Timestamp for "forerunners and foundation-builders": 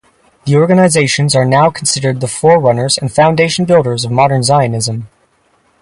2.27-4.03